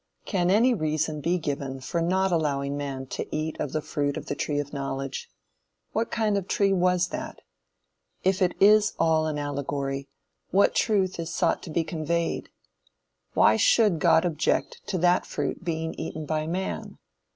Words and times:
Can 0.25 0.49
any 0.49 0.73
reason 0.73 1.21
be 1.21 1.37
given 1.37 1.79
for 1.79 2.01
not 2.01 2.31
allowing 2.31 2.75
man 2.75 3.05
to 3.13 3.27
eat 3.35 3.59
of 3.59 3.71
the 3.71 3.83
fruit 3.83 4.17
of 4.17 4.25
the 4.25 4.33
tree 4.33 4.57
of 4.59 4.73
knowledge? 4.73 5.29
What 5.91 6.09
kind 6.09 6.39
of 6.39 6.47
tree 6.47 6.73
was 6.73 7.09
that? 7.09 7.43
If 8.23 8.41
it 8.41 8.55
is 8.59 8.93
all 8.97 9.27
an 9.27 9.37
allegory, 9.37 10.07
what 10.49 10.73
truth 10.73 11.19
is 11.19 11.31
sought 11.31 11.61
to 11.61 11.69
be 11.69 11.83
conveyed? 11.83 12.49
Why 13.35 13.57
should 13.57 13.99
God 13.99 14.25
object 14.25 14.81
to 14.87 14.97
that 14.97 15.23
fruit 15.27 15.63
being 15.63 15.93
eaten 15.93 16.25
by 16.25 16.47
man? 16.47 16.97